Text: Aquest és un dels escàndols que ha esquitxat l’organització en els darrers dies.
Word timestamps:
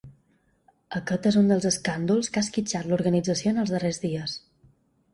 Aquest 0.99 1.27
és 1.33 1.37
un 1.43 1.53
dels 1.53 1.69
escàndols 1.71 2.33
que 2.33 2.43
ha 2.43 2.45
esquitxat 2.49 2.91
l’organització 2.93 3.57
en 3.57 3.65
els 3.67 3.79
darrers 3.79 4.05
dies. 4.11 4.39